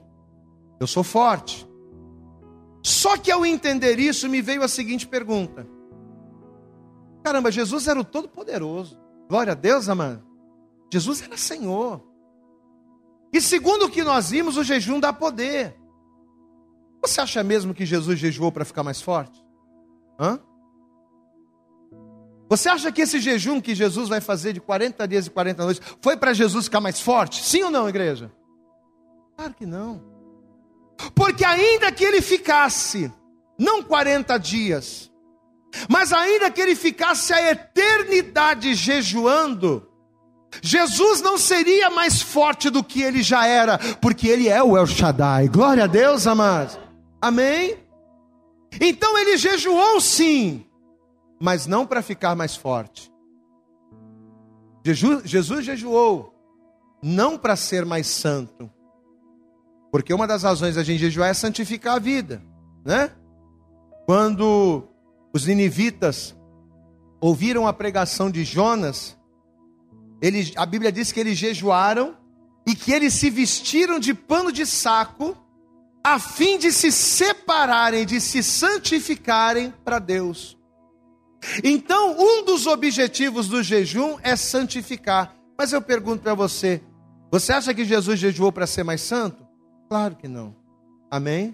[0.80, 1.68] eu sou forte.
[2.84, 5.66] Só que ao entender isso, me veio a seguinte pergunta:
[7.24, 9.00] Caramba, Jesus era o Todo-Poderoso.
[9.30, 10.33] Glória a Deus, amado.
[10.94, 12.04] Jesus era Senhor.
[13.34, 15.76] E segundo o que nós vimos, o jejum dá poder.
[17.02, 19.44] Você acha mesmo que Jesus jejuou para ficar mais forte?
[20.20, 20.40] Hã?
[22.48, 25.98] Você acha que esse jejum que Jesus vai fazer de 40 dias e 40 noites
[26.00, 27.44] foi para Jesus ficar mais forte?
[27.44, 28.32] Sim ou não, igreja?
[29.36, 30.00] Claro que não.
[31.16, 33.12] Porque ainda que ele ficasse,
[33.58, 35.12] não 40 dias,
[35.90, 39.92] mas ainda que ele ficasse a eternidade jejuando,
[40.62, 44.86] Jesus não seria mais forte do que ele já era, porque ele é o El
[44.86, 45.48] Shaddai.
[45.48, 46.80] Glória a Deus, amados.
[47.22, 47.78] Amém?
[48.80, 50.66] Então ele jejuou sim,
[51.40, 53.12] mas não para ficar mais forte.
[54.86, 56.34] Jesus, Jesus jejuou
[57.02, 58.70] não para ser mais santo,
[59.92, 62.44] porque uma das razões da gente jejuar é santificar a vida,
[62.86, 63.12] né?
[64.06, 64.88] Quando
[65.34, 66.36] os ninivitas
[67.22, 69.18] ouviram a pregação de Jonas,
[70.24, 72.16] eles, a Bíblia diz que eles jejuaram
[72.66, 75.36] e que eles se vestiram de pano de saco,
[76.02, 80.58] a fim de se separarem, de se santificarem para Deus.
[81.62, 85.36] Então, um dos objetivos do jejum é santificar.
[85.58, 86.82] Mas eu pergunto para você:
[87.30, 89.46] você acha que Jesus jejuou para ser mais santo?
[89.90, 90.56] Claro que não.
[91.12, 91.54] Amém?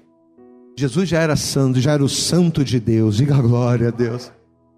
[0.77, 4.31] Jesus já era santo, já era o santo de Deus, diga glória a Deus.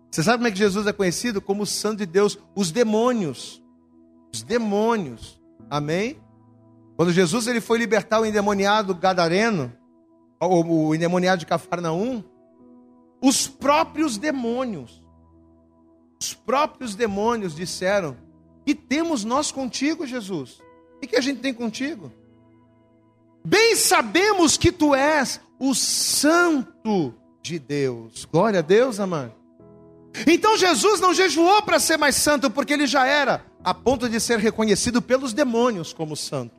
[0.09, 1.41] Você sabe como é que Jesus é conhecido?
[1.41, 3.60] Como o santo de Deus, os demônios.
[4.33, 5.41] Os demônios.
[5.69, 6.17] Amém?
[6.95, 9.71] Quando Jesus ele foi libertar o endemoniado gadareno,
[10.39, 12.23] ou o endemoniado de Cafarnaum,
[13.21, 15.03] os próprios demônios,
[16.19, 18.17] os próprios demônios disseram:
[18.65, 20.61] "Que temos nós contigo, Jesus?
[20.95, 22.11] O que a gente tem contigo?
[23.43, 28.25] Bem sabemos que tu és o Santo de Deus.
[28.25, 29.33] Glória a Deus, amado.
[30.27, 34.19] Então Jesus não jejuou para ser mais santo, porque ele já era, a ponto de
[34.19, 36.55] ser reconhecido pelos demônios como santo.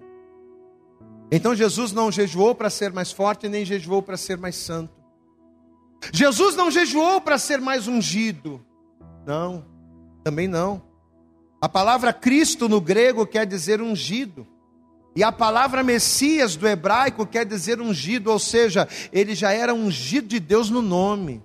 [1.30, 4.92] Então Jesus não jejuou para ser mais forte, nem jejuou para ser mais santo.
[6.12, 8.64] Jesus não jejuou para ser mais ungido.
[9.26, 9.64] Não,
[10.22, 10.82] também não.
[11.60, 14.46] A palavra Cristo no grego quer dizer ungido.
[15.14, 20.26] E a palavra Messias do hebraico quer dizer ungido, ou seja, ele já era ungido
[20.26, 21.42] de Deus no nome.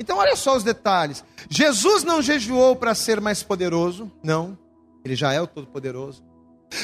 [0.00, 1.24] Então, olha só os detalhes.
[1.50, 4.56] Jesus não jejuou para ser mais poderoso, não,
[5.04, 6.22] ele já é o Todo-Poderoso.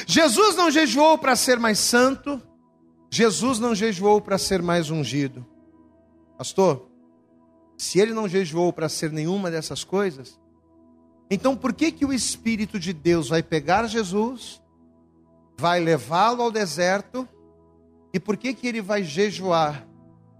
[0.07, 2.41] Jesus não jejuou para ser mais santo,
[3.11, 5.47] Jesus não jejuou para ser mais ungido.
[6.37, 6.89] Pastor,
[7.77, 10.41] se ele não jejuou para ser nenhuma dessas coisas,
[11.31, 14.63] então por que que o Espírito de Deus vai pegar Jesus?
[15.57, 17.29] vai levá-lo ao deserto.
[18.13, 19.87] E por que, que ele vai jejuar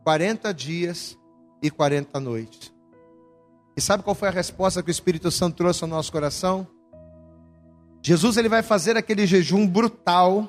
[0.05, 1.19] 40 dias
[1.65, 2.73] e 40 noites?
[3.77, 6.67] E sabe qual foi a resposta que o Espírito Santo trouxe ao nosso coração?
[8.03, 10.49] Jesus ele vai fazer aquele jejum brutal,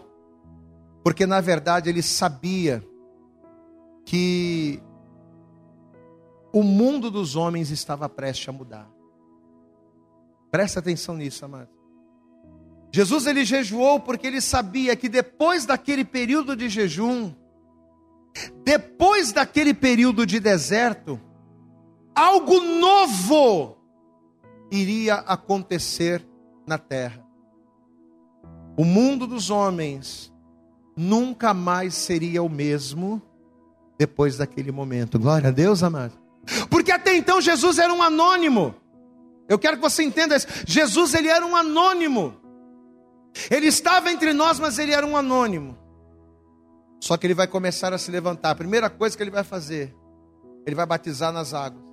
[1.04, 2.86] porque na verdade ele sabia
[4.06, 4.82] que
[6.52, 8.90] o mundo dos homens estava prestes a mudar.
[10.52, 11.70] Presta atenção nisso, amado.
[12.92, 17.34] Jesus ele jejuou porque ele sabia que depois daquele período de jejum,
[18.64, 21.20] depois daquele período de deserto,
[22.14, 23.78] algo novo
[24.72, 26.26] iria acontecer
[26.66, 27.24] na terra.
[28.78, 30.34] O mundo dos homens
[30.96, 33.22] nunca mais seria o mesmo
[33.98, 35.18] depois daquele momento.
[35.18, 36.14] Glória a Deus, amado.
[36.70, 38.76] Porque até então Jesus era um anônimo.
[39.48, 40.48] Eu quero que você entenda isso.
[40.66, 42.36] Jesus ele era um anônimo.
[43.50, 45.78] Ele estava entre nós, mas ele era um anônimo.
[47.00, 48.52] Só que ele vai começar a se levantar.
[48.52, 49.96] A primeira coisa que ele vai fazer,
[50.66, 51.84] ele vai batizar nas águas.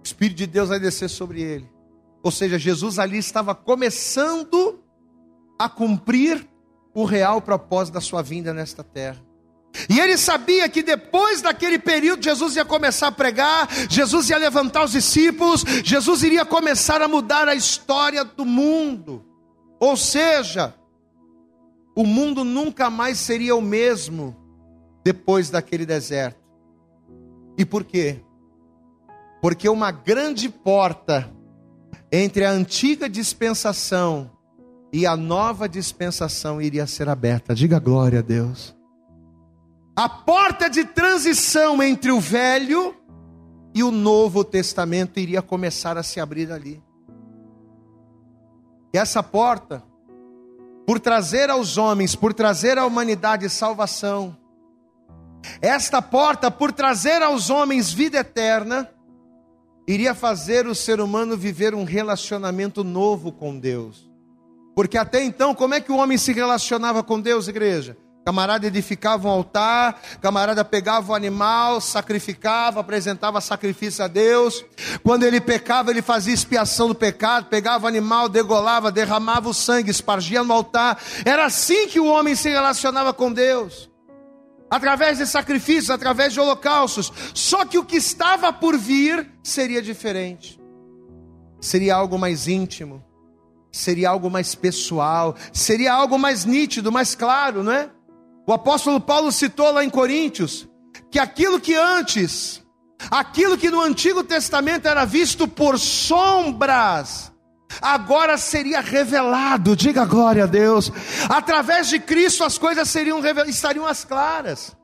[0.00, 1.70] O Espírito de Deus vai descer sobre ele.
[2.22, 4.82] Ou seja, Jesus ali estava começando
[5.58, 6.46] a cumprir
[6.94, 9.22] o real propósito da sua vinda nesta terra.
[9.88, 14.84] E ele sabia que depois daquele período Jesus ia começar a pregar, Jesus ia levantar
[14.84, 19.24] os discípulos, Jesus iria começar a mudar a história do mundo.
[19.78, 20.74] Ou seja,
[22.00, 24.34] o mundo nunca mais seria o mesmo
[25.04, 26.40] depois daquele deserto.
[27.58, 28.24] E por quê?
[29.42, 31.30] Porque uma grande porta
[32.10, 34.30] entre a antiga dispensação
[34.90, 37.54] e a nova dispensação iria ser aberta.
[37.54, 38.74] Diga glória a Deus.
[39.94, 42.94] A porta de transição entre o Velho
[43.74, 46.82] e o Novo Testamento iria começar a se abrir ali.
[48.94, 49.84] E essa porta,
[50.90, 54.36] por trazer aos homens, por trazer à humanidade salvação,
[55.62, 58.90] esta porta, por trazer aos homens vida eterna,
[59.86, 64.10] iria fazer o ser humano viver um relacionamento novo com Deus.
[64.74, 67.96] Porque até então, como é que o homem se relacionava com Deus, igreja?
[68.24, 74.64] Camarada edificava um altar, camarada pegava o animal, sacrificava, apresentava sacrifício a Deus.
[75.02, 79.90] Quando ele pecava, ele fazia expiação do pecado, pegava o animal, degolava, derramava o sangue,
[79.90, 81.00] espargia no altar.
[81.24, 83.90] Era assim que o homem se relacionava com Deus
[84.70, 87.12] através de sacrifícios, através de holocaustos.
[87.34, 90.60] Só que o que estava por vir seria diferente,
[91.60, 93.04] seria algo mais íntimo,
[93.72, 97.90] seria algo mais pessoal, seria algo mais nítido, mais claro, não é?
[98.50, 100.68] O apóstolo Paulo citou lá em Coríntios
[101.08, 102.60] que aquilo que antes,
[103.08, 107.32] aquilo que no Antigo Testamento era visto por sombras,
[107.80, 110.90] agora seria revelado, diga glória a Deus.
[111.28, 114.76] Através de Cristo as coisas seriam estariam as claras.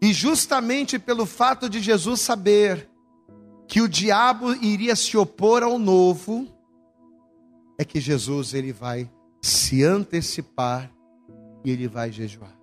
[0.00, 2.88] E justamente pelo fato de Jesus saber
[3.66, 6.46] que o diabo iria se opor ao novo,
[7.76, 9.10] é que Jesus ele vai
[9.42, 10.88] se antecipar
[11.64, 12.59] e ele vai jejuar.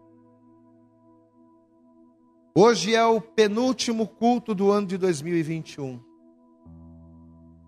[2.60, 6.00] Hoje é o penúltimo culto do ano de 2021.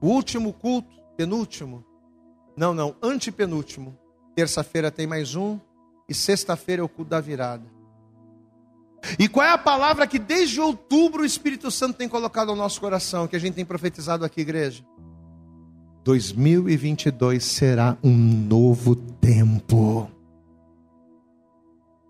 [0.02, 1.86] O último culto penúltimo.
[2.58, 3.96] Não, não, antepenúltimo.
[4.36, 5.60] Terça-feira tem mais um
[6.10, 7.64] e sexta-feira é o culto da virada.
[9.20, 12.82] E qual é a palavra que desde outubro o Espírito Santo tem colocado ao nosso
[12.82, 14.84] coração, que a gente tem profetizado aqui, igreja?
[16.04, 20.10] 2022 será um novo tempo.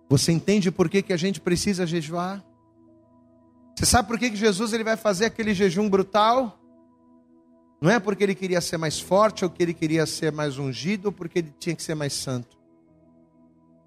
[0.09, 2.41] Você entende por que, que a gente precisa jejuar?
[3.79, 6.59] Você sabe por que, que Jesus ele vai fazer aquele jejum brutal?
[7.79, 11.05] Não é porque ele queria ser mais forte, ou que ele queria ser mais ungido,
[11.05, 12.57] ou porque ele tinha que ser mais santo.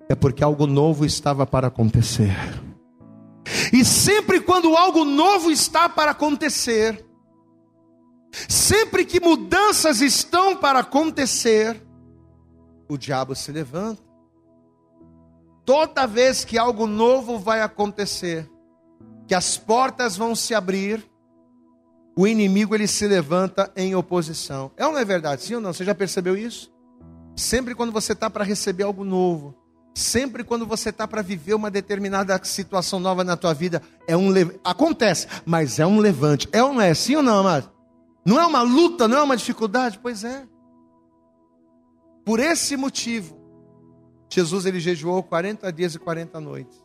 [0.09, 2.35] É porque algo novo estava para acontecer.
[3.71, 7.05] E sempre quando algo novo está para acontecer,
[8.49, 11.87] sempre que mudanças estão para acontecer,
[12.89, 14.03] o diabo se levanta.
[15.67, 18.51] Toda vez que algo novo vai acontecer,
[19.33, 21.03] que as portas vão se abrir,
[22.15, 24.71] o inimigo ele se levanta em oposição.
[24.77, 25.43] É ou não é verdade?
[25.43, 25.73] Sim ou não?
[25.73, 26.71] Você já percebeu isso?
[27.35, 29.55] Sempre quando você está para receber algo novo,
[29.95, 34.31] sempre quando você está para viver uma determinada situação nova na tua vida, é um
[34.31, 34.61] le...
[34.63, 36.47] acontece, mas é um levante.
[36.53, 36.93] É ou não é?
[36.93, 37.71] Sim ou não, amado?
[38.27, 39.99] Não é uma luta, não é uma dificuldade?
[39.99, 40.47] Pois é.
[42.23, 43.41] Por esse motivo,
[44.31, 46.82] Jesus ele jejuou 40 dias e 40 noites.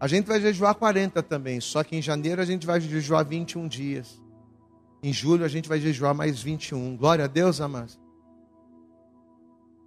[0.00, 3.68] A gente vai jejuar 40 também, só que em janeiro a gente vai jejuar 21
[3.68, 4.20] dias.
[5.02, 6.96] Em julho a gente vai jejuar mais 21.
[6.96, 7.98] Glória a Deus, amados.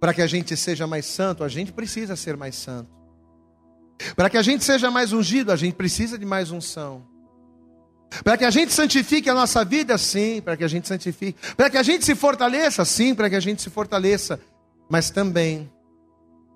[0.00, 2.90] Para que a gente seja mais santo, a gente precisa ser mais santo.
[4.14, 7.04] Para que a gente seja mais ungido, a gente precisa de mais unção.
[8.22, 11.38] Para que a gente santifique a nossa vida, sim, para que a gente santifique.
[11.56, 14.40] Para que a gente se fortaleça, sim, para que a gente se fortaleça.
[14.88, 15.70] Mas também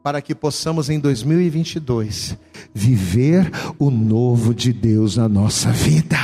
[0.03, 2.36] para que possamos em 2022
[2.74, 6.18] viver o novo de Deus na nossa vida.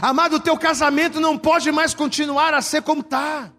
[0.00, 3.50] Amado, o teu casamento não pode mais continuar a ser como está.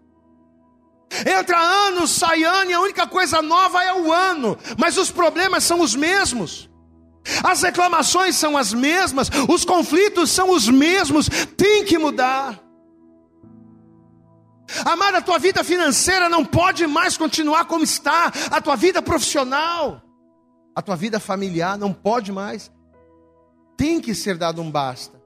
[1.26, 5.64] Entra ano, sai ano, e a única coisa nova é o ano, mas os problemas
[5.64, 6.70] são os mesmos.
[7.44, 12.60] As reclamações são as mesmas, os conflitos são os mesmos, tem que mudar.
[14.84, 20.02] Amada, a tua vida financeira não pode mais continuar como está, a tua vida profissional,
[20.76, 22.72] a tua vida familiar não pode mais.
[23.78, 25.22] Tem que ser dado um basta.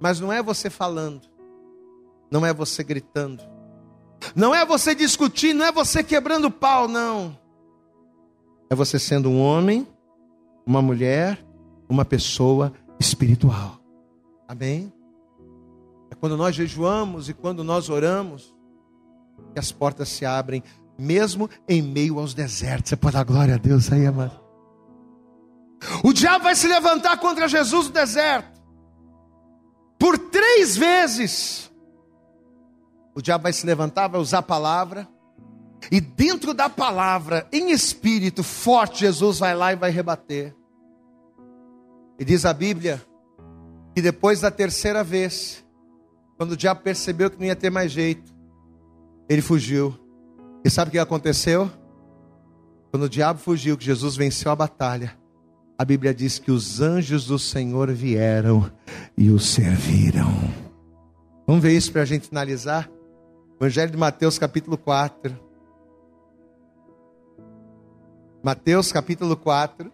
[0.00, 1.28] Mas não é você falando,
[2.30, 3.42] não é você gritando,
[4.34, 7.38] não é você discutindo, não é você quebrando pau, não.
[8.70, 9.86] É você sendo um homem,
[10.64, 11.44] uma mulher,
[11.88, 13.78] uma pessoa espiritual.
[14.48, 14.92] Amém?
[16.10, 18.54] É quando nós jejuamos e quando nós oramos
[19.52, 20.62] que as portas se abrem,
[20.98, 22.90] mesmo em meio aos desertos.
[22.90, 24.38] Você pode dar glória a Deus aí, amado.
[26.04, 28.60] O diabo vai se levantar contra Jesus no deserto.
[29.98, 31.70] Por três vezes.
[33.14, 35.08] O diabo vai se levantar, vai usar a palavra.
[35.90, 40.54] E dentro da palavra, em espírito forte, Jesus vai lá e vai rebater.
[42.18, 43.02] E diz a Bíblia
[43.94, 45.64] que depois da terceira vez,
[46.36, 48.32] quando o diabo percebeu que não ia ter mais jeito,
[49.30, 49.94] ele fugiu.
[50.64, 51.70] E sabe o que aconteceu?
[52.90, 55.16] Quando o diabo fugiu, que Jesus venceu a batalha,
[55.78, 58.68] a Bíblia diz que os anjos do Senhor vieram
[59.16, 60.26] e o serviram.
[61.46, 62.90] Vamos ver isso para a gente finalizar?
[63.56, 65.38] Evangelho de Mateus, capítulo 4.
[68.42, 69.92] Mateus, capítulo 4.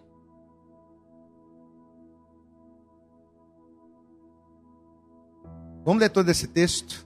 [5.84, 7.05] Vamos ler todo esse texto?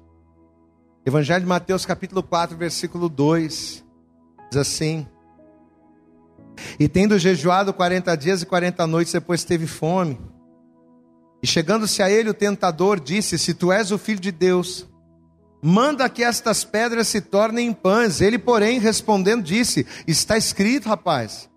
[1.05, 3.85] Evangelho de Mateus, capítulo 4, versículo 2.
[4.51, 5.07] Diz assim:
[6.79, 10.19] e tendo jejuado quarenta dias e quarenta noites, depois teve fome.
[11.43, 14.87] E chegando-se a ele o tentador, disse: Se tu és o filho de Deus,
[15.63, 18.21] manda que estas pedras se tornem em pães.
[18.21, 21.49] Ele, porém, respondendo, disse: Está escrito, rapaz,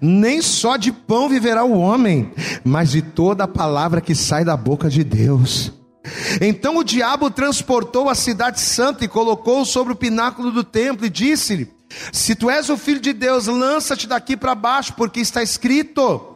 [0.00, 2.32] nem só de pão viverá o homem,
[2.64, 5.72] mas de toda a palavra que sai da boca de Deus.
[6.40, 11.10] Então o diabo transportou a cidade santa e colocou sobre o pináculo do templo e
[11.10, 11.70] disse-lhe:
[12.12, 16.28] se tu és o filho de Deus, lança-te daqui para baixo, porque está escrito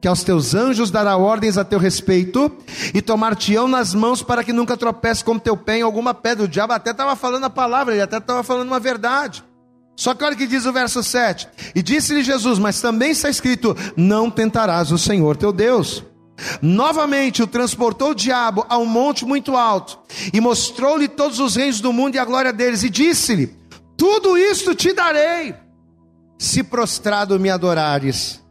[0.00, 2.52] que aos teus anjos dará ordens a teu respeito
[2.92, 6.44] e tomar-te-ão nas mãos para que nunca tropece com teu pé em alguma pedra.
[6.44, 9.42] O diabo até estava falando a palavra, ele até estava falando uma verdade.
[9.96, 13.28] Só que olha o que diz o verso 7: E disse-lhe Jesus, mas também está
[13.30, 16.04] escrito: Não tentarás o Senhor teu Deus.
[16.60, 19.98] Novamente o transportou o diabo a um monte muito alto
[20.32, 23.56] e mostrou-lhe todos os reinos do mundo e a glória deles, e disse-lhe:
[23.96, 25.54] tudo isto te darei,
[26.38, 28.42] se prostrado me adorares.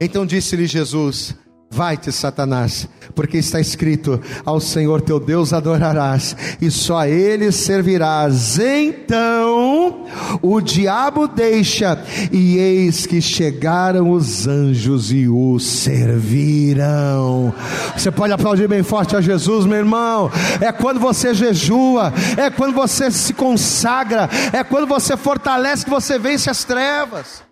[0.00, 1.34] Então disse-lhe Jesus:
[1.70, 8.58] Vai-te, Satanás, porque está escrito: Ao Senhor teu Deus adorarás, e só a Ele servirás.
[8.58, 10.06] Então
[10.40, 12.02] o diabo deixa,
[12.32, 17.52] e eis que chegaram os anjos e o serviram.
[17.94, 20.30] Você pode aplaudir bem forte a Jesus, meu irmão.
[20.62, 26.18] É quando você jejua, é quando você se consagra, é quando você fortalece que você
[26.18, 27.47] vence as trevas.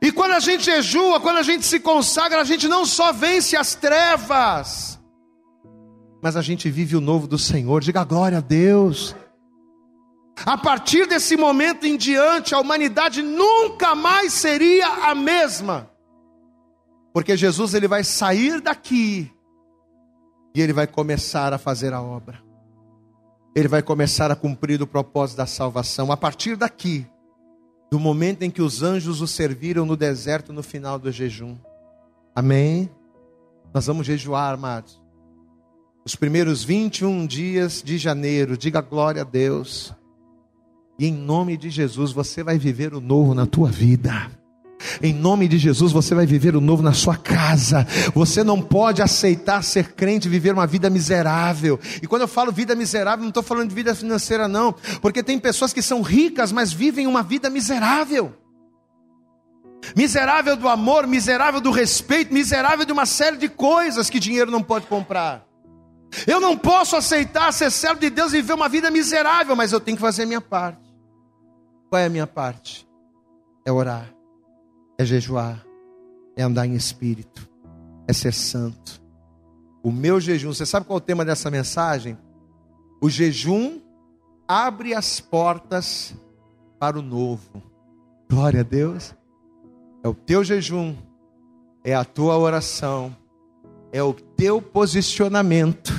[0.00, 3.56] E quando a gente jejua, quando a gente se consagra, a gente não só vence
[3.56, 5.00] as trevas,
[6.22, 7.80] mas a gente vive o novo do Senhor.
[7.80, 9.14] Diga glória a Deus.
[10.44, 15.90] A partir desse momento em diante, a humanidade nunca mais seria a mesma.
[17.12, 19.32] Porque Jesus ele vai sair daqui
[20.54, 22.42] e ele vai começar a fazer a obra.
[23.54, 26.12] Ele vai começar a cumprir o propósito da salvação.
[26.12, 27.06] A partir daqui,
[27.90, 31.56] do momento em que os anjos o serviram no deserto no final do jejum.
[32.34, 32.90] Amém?
[33.72, 35.00] Nós vamos jejuar, amados.
[36.04, 39.92] Os primeiros 21 dias de janeiro, diga glória a Deus.
[40.98, 44.30] E em nome de Jesus, você vai viver o novo na tua vida.
[45.02, 47.86] Em nome de Jesus, você vai viver o novo na sua casa.
[48.14, 51.78] Você não pode aceitar ser crente e viver uma vida miserável.
[52.02, 54.74] E quando eu falo vida miserável, não estou falando de vida financeira, não.
[55.00, 58.34] Porque tem pessoas que são ricas, mas vivem uma vida miserável.
[59.94, 64.62] Miserável do amor, miserável do respeito, miserável de uma série de coisas que dinheiro não
[64.62, 65.44] pode comprar.
[66.26, 69.80] Eu não posso aceitar ser servo de Deus e viver uma vida miserável, mas eu
[69.80, 70.80] tenho que fazer a minha parte.
[71.88, 72.86] Qual é a minha parte?
[73.64, 74.15] É orar
[74.98, 75.64] é jejuar,
[76.36, 77.48] é andar em espírito,
[78.06, 79.02] é ser santo.
[79.82, 82.18] O meu jejum, você sabe qual é o tema dessa mensagem?
[83.00, 83.80] O jejum
[84.48, 86.14] abre as portas
[86.78, 87.62] para o novo.
[88.28, 89.14] Glória a Deus.
[90.02, 90.96] É o teu jejum,
[91.84, 93.14] é a tua oração,
[93.92, 95.92] é o teu posicionamento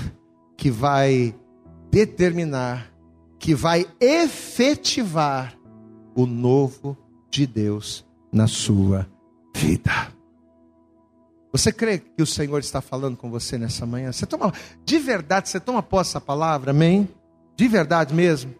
[0.55, 1.35] que vai
[1.91, 2.91] determinar,
[3.37, 5.57] que vai efetivar
[6.15, 6.97] o novo
[7.29, 9.07] de Deus na sua
[9.55, 9.91] vida.
[11.51, 14.11] Você crê que o Senhor está falando com você nessa manhã?
[14.11, 14.53] Você toma,
[14.85, 17.09] de verdade, você toma posse dessa palavra, amém?
[17.55, 18.53] De verdade mesmo?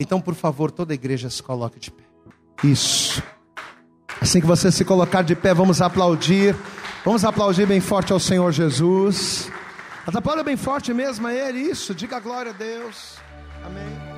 [0.00, 2.02] Então, por favor, toda a igreja se coloque de pé.
[2.64, 3.22] Isso.
[4.20, 6.56] Assim que você se colocar de pé, vamos aplaudir.
[7.04, 9.50] Vamos aplaudir bem forte ao Senhor Jesus.
[10.06, 11.60] Aplauda bem forte mesmo a Ele.
[11.60, 11.94] Isso.
[11.94, 13.16] Diga glória a Deus.
[13.64, 14.17] Amém.